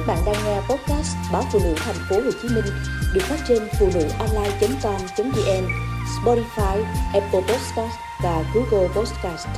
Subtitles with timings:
[0.00, 2.64] Các bạn đang nghe podcast báo phụ nữ thành phố Hồ Chí Minh
[3.14, 5.64] được phát trên phụ nữ online.com.vn,
[6.24, 9.48] Spotify, Apple Podcast và Google Podcast.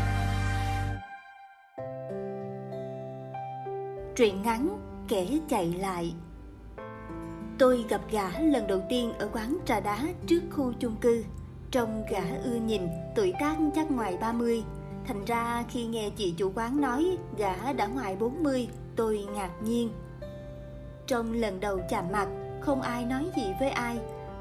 [4.16, 4.78] Truyện ngắn
[5.08, 6.14] kể chạy lại
[7.58, 11.24] Tôi gặp gã lần đầu tiên ở quán trà đá trước khu chung cư.
[11.70, 12.82] Trông gã ưa nhìn,
[13.16, 14.62] tuổi tác chắc ngoài 30.
[15.06, 19.90] Thành ra khi nghe chị chủ quán nói gã đã ngoài 40, tôi ngạc nhiên.
[21.06, 22.28] Trong lần đầu chạm mặt,
[22.60, 23.98] không ai nói gì với ai.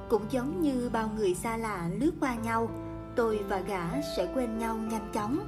[0.09, 2.69] Cũng giống như bao người xa lạ lướt qua nhau,
[3.15, 5.39] tôi và gã sẽ quên nhau nhanh chóng.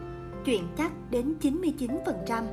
[0.46, 2.44] Chuyện chắc đến 99%.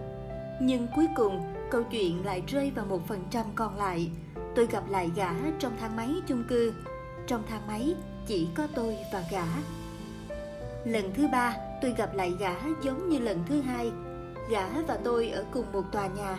[0.63, 1.41] Nhưng cuối cùng,
[1.71, 4.11] câu chuyện lại rơi vào một phần trăm còn lại.
[4.55, 6.73] Tôi gặp lại gã trong thang máy chung cư.
[7.27, 7.95] Trong thang máy
[8.27, 9.45] chỉ có tôi và gã.
[10.85, 13.93] Lần thứ ba, tôi gặp lại gã giống như lần thứ hai.
[14.51, 16.39] Gã và tôi ở cùng một tòa nhà,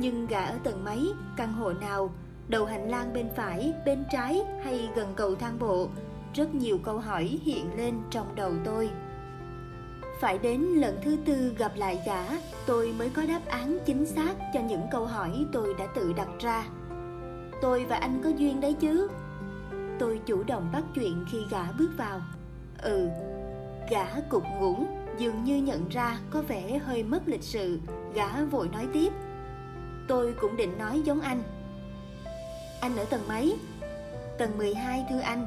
[0.00, 2.10] nhưng gã ở tầng mấy, căn hộ nào,
[2.48, 5.88] đầu hành lang bên phải, bên trái hay gần cầu thang bộ.
[6.34, 8.90] Rất nhiều câu hỏi hiện lên trong đầu tôi.
[10.20, 12.22] Phải đến lần thứ tư gặp lại gã,
[12.66, 16.28] tôi mới có đáp án chính xác cho những câu hỏi tôi đã tự đặt
[16.40, 16.64] ra.
[17.62, 19.08] Tôi và anh có duyên đấy chứ?
[19.98, 22.20] Tôi chủ động bắt chuyện khi gã bước vào.
[22.82, 23.08] Ừ,
[23.90, 24.86] gã cục ngủng,
[25.18, 27.80] dường như nhận ra có vẻ hơi mất lịch sự,
[28.14, 29.12] gã vội nói tiếp.
[30.08, 31.42] Tôi cũng định nói giống anh.
[32.80, 33.56] Anh ở tầng mấy?
[34.38, 35.46] Tầng 12 thưa anh.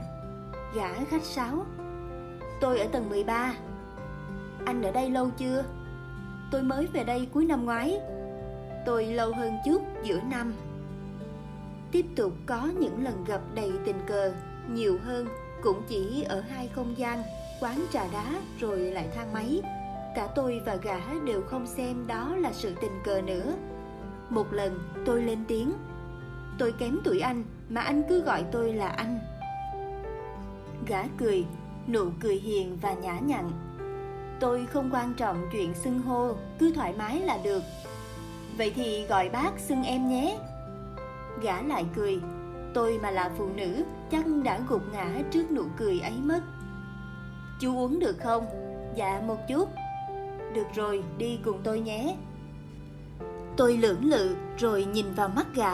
[0.76, 1.66] Gã khách sáo.
[2.62, 3.54] Tôi ở tầng 13.
[4.66, 5.64] Anh ở đây lâu chưa?
[6.52, 8.00] Tôi mới về đây cuối năm ngoái.
[8.86, 10.54] Tôi lâu hơn chút giữa năm.
[11.92, 14.34] Tiếp tục có những lần gặp đầy tình cờ,
[14.70, 15.28] nhiều hơn
[15.64, 17.24] cũng chỉ ở hai không gian,
[17.60, 18.26] quán trà đá
[18.60, 19.62] rồi lại thang máy.
[20.16, 23.54] Cả tôi và gã đều không xem đó là sự tình cờ nữa.
[24.32, 25.74] Một lần tôi lên tiếng.
[26.58, 29.20] Tôi kém tuổi anh mà anh cứ gọi tôi là anh.
[30.88, 31.46] Gã cười,
[31.88, 33.52] nụ cười hiền và nhã nhặn.
[34.40, 37.64] Tôi không quan trọng chuyện xưng hô, cứ thoải mái là được.
[38.58, 40.38] Vậy thì gọi bác xưng em nhé.
[41.42, 42.20] Gã lại cười.
[42.74, 46.42] Tôi mà là phụ nữ chắc đã gục ngã trước nụ cười ấy mất.
[47.60, 48.46] Chú uống được không?
[48.96, 49.70] Dạ một chút.
[50.54, 52.16] Được rồi, đi cùng tôi nhé.
[53.62, 55.72] Tôi lưỡng lự rồi nhìn vào mắt gã.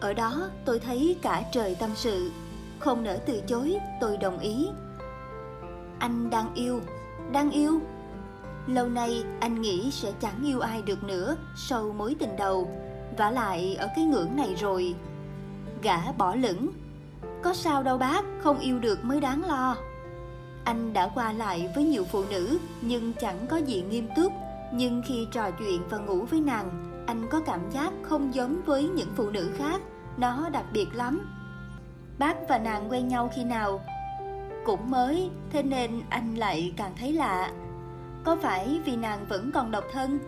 [0.00, 2.30] Ở đó tôi thấy cả trời tâm sự.
[2.78, 4.68] Không nỡ từ chối, tôi đồng ý.
[5.98, 6.80] Anh đang yêu,
[7.32, 7.80] đang yêu.
[8.66, 12.70] Lâu nay anh nghĩ sẽ chẳng yêu ai được nữa sau mối tình đầu.
[13.18, 14.94] vả lại ở cái ngưỡng này rồi.
[15.82, 16.68] Gã bỏ lửng.
[17.42, 19.76] Có sao đâu bác, không yêu được mới đáng lo.
[20.64, 24.32] Anh đã qua lại với nhiều phụ nữ nhưng chẳng có gì nghiêm túc.
[24.72, 28.88] Nhưng khi trò chuyện và ngủ với nàng anh có cảm giác không giống với
[28.88, 29.80] những phụ nữ khác,
[30.16, 31.20] nó đặc biệt lắm.
[32.18, 33.80] Bác và nàng quen nhau khi nào?
[34.64, 37.52] Cũng mới, thế nên anh lại càng thấy lạ.
[38.24, 40.18] Có phải vì nàng vẫn còn độc thân?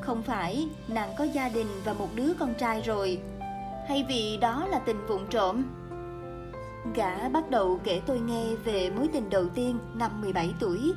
[0.00, 3.20] Không phải, nàng có gia đình và một đứa con trai rồi.
[3.88, 5.64] Hay vì đó là tình vụng trộm?
[6.94, 10.92] Gã bắt đầu kể tôi nghe về mối tình đầu tiên năm 17 tuổi.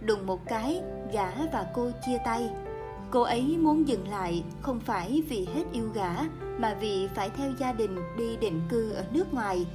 [0.00, 0.82] Đùng một cái,
[1.12, 2.50] gã và cô chia tay.
[3.10, 6.10] Cô ấy muốn dừng lại không phải vì hết yêu gã
[6.58, 9.66] mà vì phải theo gia đình đi định cư ở nước ngoài.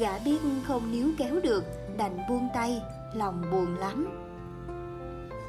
[0.00, 1.64] Gã biết không níu kéo được,
[1.96, 2.82] đành buông tay,
[3.14, 4.08] lòng buồn lắm.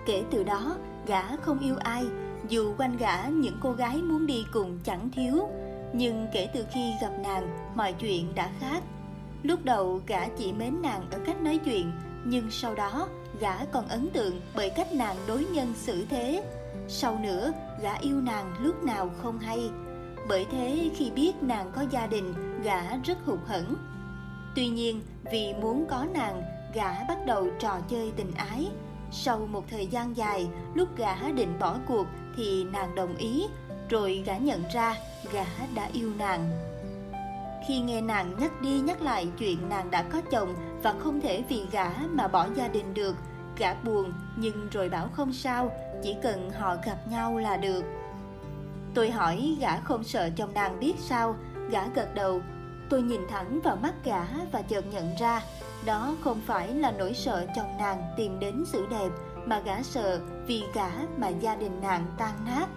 [0.06, 0.76] Kể từ đó,
[1.08, 2.06] gã không yêu ai,
[2.48, 5.50] dù quanh gã những cô gái muốn đi cùng chẳng thiếu.
[5.94, 8.84] Nhưng kể từ khi gặp nàng, mọi chuyện đã khác.
[9.44, 11.92] Lúc đầu gã chỉ mến nàng ở cách nói chuyện,
[12.26, 13.08] nhưng sau đó
[13.40, 16.44] gã còn ấn tượng bởi cách nàng đối nhân xử thế
[16.88, 17.52] sau nữa,
[17.82, 19.70] gã yêu nàng lúc nào không hay.
[20.28, 22.34] Bởi thế khi biết nàng có gia đình,
[22.64, 23.76] gã rất hụt hẫng.
[24.56, 25.02] Tuy nhiên,
[25.32, 28.68] vì muốn có nàng, gã bắt đầu trò chơi tình ái.
[29.12, 32.08] Sau một thời gian dài, lúc gã định bỏ cuộc
[32.38, 33.48] thì nàng đồng ý,
[33.90, 34.96] rồi gã nhận ra
[35.32, 35.46] gã
[35.76, 36.52] đã yêu nàng.
[37.68, 41.44] Khi nghe nàng nhắc đi nhắc lại chuyện nàng đã có chồng và không thể
[41.50, 43.16] vì gã mà bỏ gia đình được,
[43.58, 45.72] gã buồn nhưng rồi bảo không sao,
[46.04, 47.84] chỉ cần họ gặp nhau là được.
[48.94, 51.36] Tôi hỏi gã không sợ chồng nàng biết sao,
[51.70, 52.42] gã gật đầu.
[52.90, 55.42] Tôi nhìn thẳng vào mắt gã và chợt nhận ra,
[55.86, 59.10] đó không phải là nỗi sợ chồng nàng tìm đến sự đẹp,
[59.46, 62.68] mà gã sợ vì gã mà gia đình nàng tan nát.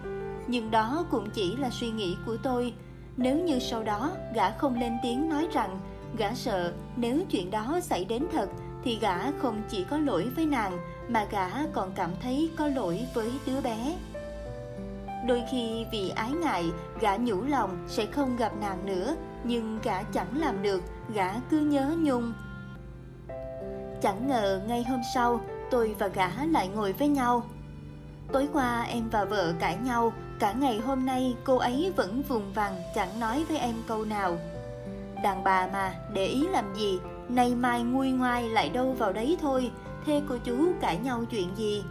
[0.47, 2.73] Nhưng đó cũng chỉ là suy nghĩ của tôi.
[3.17, 5.79] Nếu như sau đó gã không lên tiếng nói rằng
[6.17, 8.49] gã sợ nếu chuyện đó xảy đến thật
[8.83, 10.77] thì gã không chỉ có lỗi với nàng
[11.09, 13.97] mà gã còn cảm thấy có lỗi với đứa bé.
[15.27, 16.65] Đôi khi vì ái ngại,
[17.01, 20.83] gã nhủ lòng sẽ không gặp nàng nữa, nhưng gã chẳng làm được,
[21.13, 22.33] gã cứ nhớ nhung.
[24.01, 27.43] Chẳng ngờ ngay hôm sau, tôi và gã lại ngồi với nhau.
[28.31, 32.53] Tối qua em và vợ cãi nhau, cả ngày hôm nay cô ấy vẫn vùng
[32.53, 34.37] vằng chẳng nói với em câu nào.
[35.23, 39.37] Đàn bà mà, để ý làm gì, nay mai nguôi ngoai lại đâu vào đấy
[39.41, 39.71] thôi,
[40.05, 41.83] thê cô chú cãi nhau chuyện gì?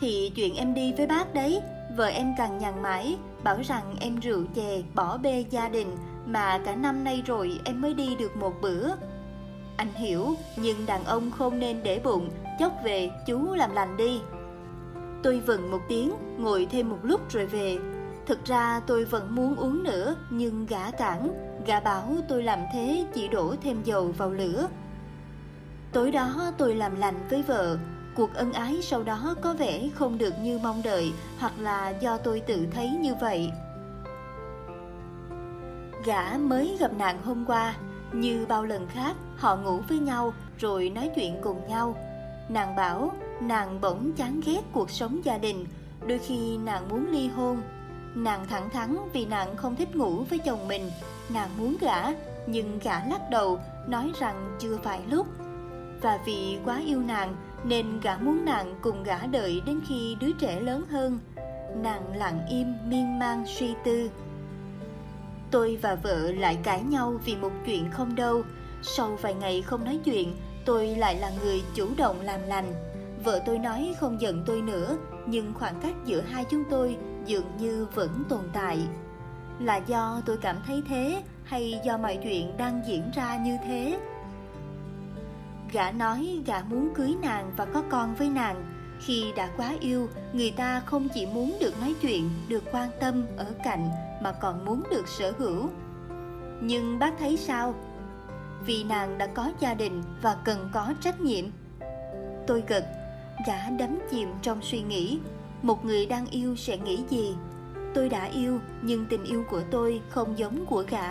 [0.00, 1.60] Thì chuyện em đi với bác đấy,
[1.96, 5.96] vợ em càng nhằn mãi, bảo rằng em rượu chè, bỏ bê gia đình,
[6.26, 8.90] mà cả năm nay rồi em mới đi được một bữa.
[9.76, 14.20] Anh hiểu, nhưng đàn ông không nên để bụng, chốc về chú làm lành đi.
[15.22, 17.78] Tôi vừng một tiếng, ngồi thêm một lúc rồi về.
[18.26, 21.30] Thực ra tôi vẫn muốn uống nữa, nhưng gã cản,
[21.66, 24.68] gã bảo tôi làm thế chỉ đổ thêm dầu vào lửa.
[25.92, 27.78] Tối đó tôi làm lành với vợ,
[28.14, 32.18] cuộc ân ái sau đó có vẻ không được như mong đợi hoặc là do
[32.18, 33.50] tôi tự thấy như vậy.
[36.04, 37.74] Gã mới gặp nạn hôm qua,
[38.12, 41.96] như bao lần khác họ ngủ với nhau rồi nói chuyện cùng nhau.
[42.48, 45.66] Nàng bảo nàng bỗng chán ghét cuộc sống gia đình,
[46.06, 47.62] đôi khi nàng muốn ly hôn.
[48.14, 50.90] Nàng thẳng thắn vì nàng không thích ngủ với chồng mình,
[51.28, 52.04] nàng muốn gả,
[52.46, 55.26] nhưng gã lắc đầu, nói rằng chưa phải lúc.
[56.00, 60.32] Và vì quá yêu nàng, nên gã muốn nàng cùng gã đợi đến khi đứa
[60.32, 61.18] trẻ lớn hơn.
[61.76, 64.10] Nàng lặng im miên man suy tư.
[65.50, 68.42] Tôi và vợ lại cãi nhau vì một chuyện không đâu.
[68.82, 72.72] Sau vài ngày không nói chuyện, tôi lại là người chủ động làm lành
[73.24, 74.96] Vợ tôi nói không giận tôi nữa,
[75.26, 76.96] nhưng khoảng cách giữa hai chúng tôi
[77.30, 78.78] dường như vẫn tồn tại.
[79.60, 83.98] Là do tôi cảm thấy thế hay do mọi chuyện đang diễn ra như thế?
[85.72, 88.64] Gã nói gã muốn cưới nàng và có con với nàng.
[89.00, 93.26] Khi đã quá yêu, người ta không chỉ muốn được nói chuyện, được quan tâm
[93.36, 93.90] ở cạnh
[94.22, 95.68] mà còn muốn được sở hữu.
[96.60, 97.74] Nhưng bác thấy sao?
[98.66, 101.44] Vì nàng đã có gia đình và cần có trách nhiệm.
[102.46, 102.84] Tôi gật
[103.46, 105.18] Gã đắm chìm trong suy nghĩ
[105.62, 107.34] một người đang yêu sẽ nghĩ gì?
[107.94, 111.08] Tôi đã yêu, nhưng tình yêu của tôi không giống của gã,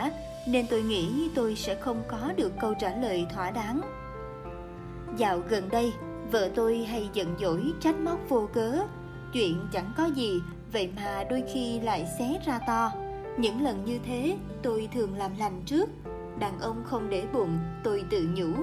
[0.47, 3.81] Nên tôi nghĩ tôi sẽ không có được câu trả lời thỏa đáng.
[5.17, 5.93] Dạo gần đây,
[6.31, 8.79] Vợ tôi hay giận dỗi, trách móc vô cớ.
[9.33, 10.41] Chuyện chẳng có gì,
[10.71, 12.91] Vậy mà đôi khi lại xé ra to.
[13.37, 15.89] Những lần như thế, tôi thường làm lành trước.
[16.39, 18.53] Đàn ông không để bụng, tôi tự nhủ.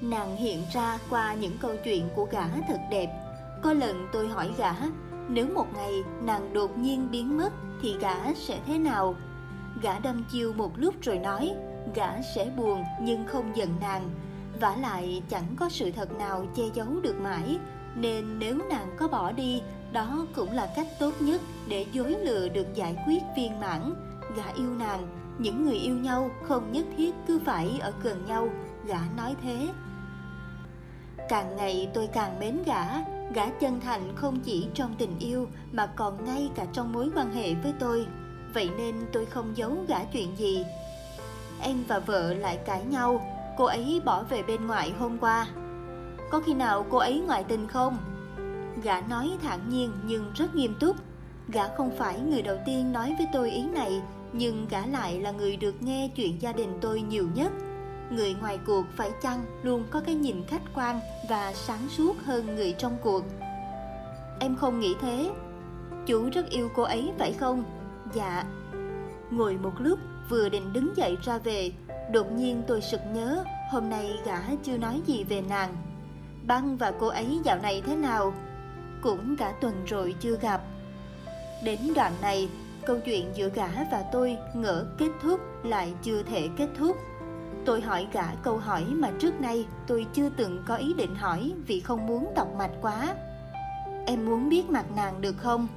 [0.00, 3.27] Nàng hiện ra qua những câu chuyện của gã thật đẹp.
[3.62, 4.72] Có lần tôi hỏi gã,
[5.28, 7.52] Nếu một ngày nàng đột nhiên biến mất
[7.82, 9.14] Thì gã sẽ thế nào?
[9.82, 11.54] Gã đâm chiêu một lúc rồi nói,
[11.94, 14.10] Gã sẽ buồn nhưng không giận nàng.
[14.60, 17.58] Vả lại chẳng có sự thật nào che giấu được mãi.
[17.94, 19.62] Nên nếu nàng có bỏ đi,
[19.92, 23.94] Đó cũng là cách tốt nhất để dối lừa được giải quyết viên mãn.
[24.36, 25.08] Gã yêu nàng,
[25.38, 28.48] Những người yêu nhau không nhất thiết cứ phải ở gần nhau.
[28.86, 29.68] Gã nói thế.
[31.28, 32.84] Càng ngày tôi càng mến gã.
[33.34, 37.34] Gã chân thành không chỉ trong tình yêu Mà còn ngay cả trong mối quan
[37.34, 38.06] hệ với tôi.
[38.54, 40.64] Vậy nên tôi không giấu gã chuyện gì.
[41.60, 43.22] Em và vợ lại cãi nhau.
[43.56, 45.46] Cô ấy bỏ về bên ngoại hôm qua.
[46.30, 47.96] Có khi nào cô ấy ngoại tình không?
[48.82, 50.96] Gã nói thản nhiên nhưng rất nghiêm túc.
[51.48, 54.02] Gã không phải người đầu tiên nói với tôi ý này,
[54.32, 57.52] Nhưng gã lại là người được nghe chuyện gia đình tôi nhiều nhất
[58.10, 62.56] người ngoài cuộc phải chăng luôn có cái nhìn khách quan và sáng suốt hơn
[62.56, 63.24] người trong cuộc?
[64.40, 65.30] Em không nghĩ thế.
[66.06, 67.64] Chú rất yêu cô ấy, phải không?
[68.14, 68.44] Dạ.
[69.30, 69.98] Ngồi một lúc,
[70.28, 71.72] vừa định đứng dậy ra về,
[72.12, 75.76] đột nhiên tôi sực nhớ, hôm nay gã chưa nói gì về nàng.
[76.46, 78.34] Băng và cô ấy dạo này thế nào?
[79.02, 80.60] Cũng cả tuần rồi chưa gặp.
[81.64, 82.48] Đến đoạn này,
[82.86, 86.96] câu chuyện giữa gã và tôi ngỡ kết thúc lại chưa thể kết thúc.
[87.64, 91.52] Tôi hỏi gã câu hỏi mà trước nay tôi chưa từng có ý định hỏi
[91.66, 93.14] vì không muốn đọc mạch quá.
[94.06, 95.68] Em muốn biết mặt nàng được không?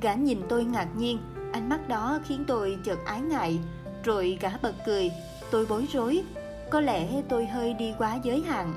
[0.00, 1.18] Gã nhìn tôi ngạc nhiên,
[1.52, 3.58] ánh mắt đó khiến tôi chợt ái ngại,
[4.04, 5.10] rồi gã bật cười,
[5.50, 6.22] tôi bối rối,
[6.70, 8.72] có lẽ tôi hơi đi quá giới hạn.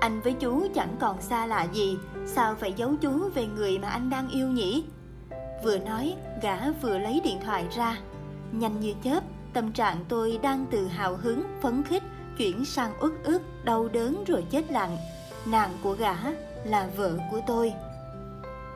[0.00, 3.88] Anh với chú chẳng còn xa lạ gì, sao phải giấu chú về người mà
[3.88, 4.84] anh đang yêu nhỉ?
[5.64, 7.98] Vừa nói, gã vừa lấy điện thoại ra,
[8.52, 9.20] nhanh như chớp,
[9.56, 12.02] Tâm trạng tôi đang từ hào hứng, phấn khích
[12.38, 14.96] chuyển sang uất ức, đau đớn rồi chết lặng.
[15.46, 16.14] Nàng của gã
[16.64, 17.72] là vợ của tôi.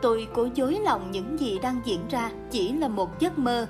[0.01, 3.67] Tôi cố dối lòng những gì đang diễn ra chỉ là một giấc mơ.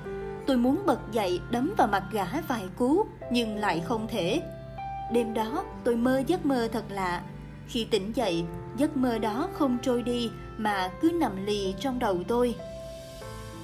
[0.47, 4.41] Tôi muốn bật dậy đấm vào mặt gã vài cú nhưng lại không thể.
[5.11, 7.21] Đêm đó tôi mơ giấc mơ thật lạ.
[7.67, 8.45] Khi tỉnh dậy,
[8.77, 12.55] giấc mơ đó không trôi đi mà cứ nằm lì trong đầu tôi.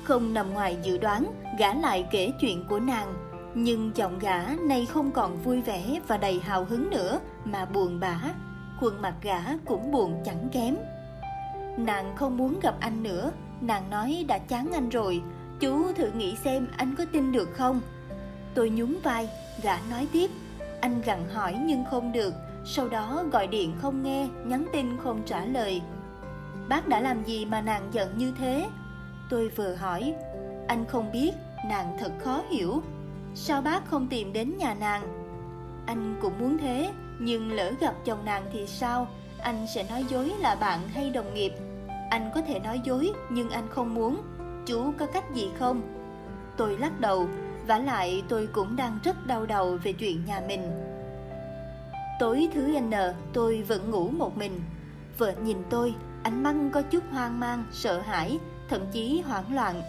[0.03, 1.25] Không nằm ngoài dự đoán,
[1.59, 3.13] gã lại kể chuyện của nàng,
[3.59, 7.99] nhưng giọng gã nay không còn vui vẻ và đầy hào hứng nữa mà buồn
[7.99, 8.19] bã,
[8.79, 10.75] khuôn mặt gã cũng buồn chẳng kém.
[11.77, 15.21] Nàng không muốn gặp anh nữa, nàng nói đã chán anh rồi,
[15.59, 17.81] chú thử nghĩ xem anh có tin được không?
[18.53, 19.29] Tôi nhún vai,
[19.63, 20.29] gã nói tiếp,
[20.81, 22.33] anh gặng hỏi nhưng không được,
[22.65, 25.81] sau đó gọi điện không nghe, nhắn tin không trả lời.
[26.69, 28.67] Bác đã làm gì mà nàng giận như thế?
[29.29, 30.13] Tôi vừa hỏi,
[30.67, 31.31] anh không biết,
[31.69, 32.81] nàng thật khó hiểu.
[33.39, 35.01] Sao bác không tìm đến nhà nàng?
[35.85, 39.07] Anh cũng muốn thế, nhưng lỡ gặp chồng nàng thì sao?
[39.41, 41.53] Anh sẽ nói dối là bạn hay đồng nghiệp.
[42.09, 44.21] Anh có thể nói dối, nhưng anh không muốn.
[44.65, 45.81] Chú có cách gì không?
[46.57, 47.27] Tôi lắc đầu,
[47.67, 50.71] vả lại tôi cũng đang rất đau đầu về chuyện nhà mình.
[52.19, 52.91] Tối thứ N,
[53.33, 54.61] tôi vẫn ngủ một mình.
[55.17, 58.39] Vợ nhìn tôi, ánh mắt có chút hoang mang, sợ hãi,
[58.69, 59.81] thậm chí hoảng loạn.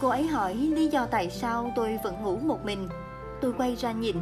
[0.00, 2.88] Cô ấy hỏi lý do tại sao tôi vẫn ngủ một mình.
[3.40, 4.16] Tôi quay ra nhìn,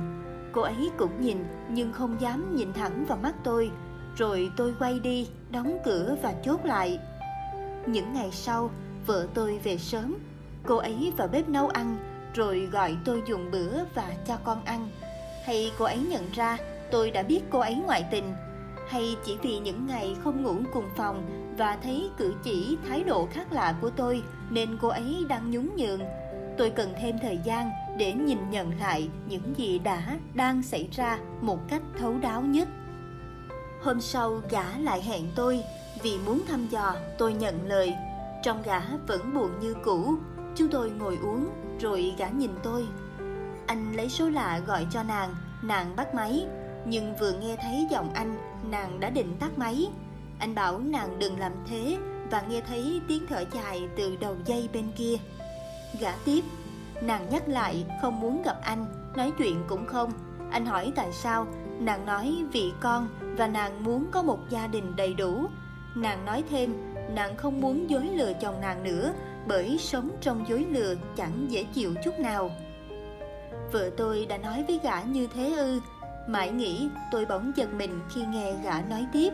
[0.53, 3.71] cô ấy cũng nhìn nhưng không dám nhìn thẳng vào mắt tôi.
[4.17, 6.99] Rồi tôi quay đi, đóng cửa và chốt lại.
[7.87, 8.71] Những ngày sau,
[9.07, 10.15] vợ tôi về sớm.
[10.67, 11.97] Cô ấy vào bếp nấu ăn,
[12.35, 14.89] rồi gọi tôi dùng bữa và cho con ăn.
[15.45, 16.59] Hay cô ấy nhận ra
[16.91, 18.35] tôi đã biết cô ấy ngoại tình
[18.89, 23.29] hay chỉ vì những ngày không ngủ cùng phòng và thấy cử chỉ, thái độ
[23.33, 26.01] khác lạ của tôi nên cô ấy đang nhún nhường.
[26.59, 31.19] Tôi cần thêm thời gian để nhìn nhận lại những gì đã, đang xảy ra
[31.41, 32.69] một cách thấu đáo nhất.
[33.83, 35.63] Hôm sau gã lại hẹn tôi
[36.03, 37.95] vì muốn thăm dò, tôi nhận lời.
[38.43, 40.15] Trong gã vẫn buồn như cũ
[40.57, 41.49] chúng tôi ngồi uống
[41.81, 42.87] rồi gã nhìn tôi.
[43.67, 46.47] Anh lấy số lạ gọi cho nàng nàng bắt máy
[46.89, 48.37] nhưng vừa nghe thấy giọng anh,
[48.71, 49.89] nàng đã định tắt máy.
[50.39, 51.99] Anh bảo nàng đừng làm thế
[52.31, 55.17] và nghe thấy tiếng thở dài từ đầu dây bên kia.
[56.01, 56.45] Gã tiếp,
[57.01, 60.13] nàng nhắc lại không muốn gặp anh, nói chuyện cũng không.
[60.51, 61.47] Anh hỏi tại sao,
[61.79, 65.47] nàng nói vì con và nàng muốn có một gia đình đầy đủ.
[65.97, 69.13] Nàng nói thêm, nàng không muốn dối lừa chồng nàng nữa,
[69.47, 72.51] bởi sống trong dối lừa chẳng dễ chịu chút nào.
[73.73, 75.81] Vợ tôi đã nói với gã như thế ư
[76.27, 79.33] Mãi nghĩ tôi bỗng giật mình khi nghe gã nói tiếp.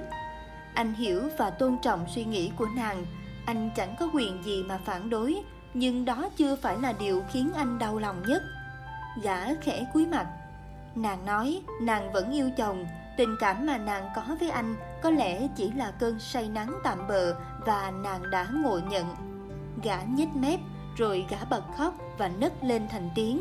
[0.75, 3.05] Anh hiểu và tôn trọng suy nghĩ của nàng.
[3.47, 5.43] Anh chẳng có quyền gì mà phản đối,
[5.75, 8.43] Nhưng đó chưa phải là điều khiến anh đau lòng nhất.
[9.23, 10.27] Gã khẽ cúi mặt.
[10.95, 12.87] Nàng nói, nàng vẫn yêu chồng.
[13.17, 17.09] Tình cảm mà nàng có với anh Có lẽ chỉ là cơn say nắng tạm
[17.09, 17.35] bợ
[17.67, 19.07] Và nàng đã ngộ nhận.
[19.83, 20.61] Gã nhếch mép,
[20.97, 23.41] Rồi gã bật khóc và nấc lên thành tiếng.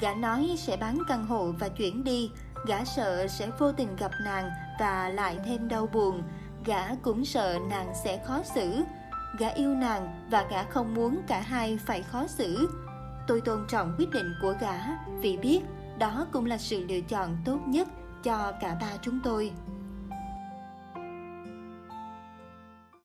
[0.00, 2.30] Gã nói sẽ bán căn hộ và chuyển đi.
[2.66, 4.50] Gã sợ sẽ vô tình gặp nàng
[4.80, 6.22] và lại thêm đau buồn.
[6.64, 8.82] Gã cũng sợ nàng sẽ khó xử.
[9.38, 12.70] Gã yêu nàng và gã không muốn cả hai phải khó xử.
[13.26, 14.76] Tôi tôn trọng quyết định của gã,
[15.20, 15.60] vì biết
[15.98, 17.88] đó cũng là sự lựa chọn tốt nhất
[18.22, 19.52] cho cả ba chúng tôi.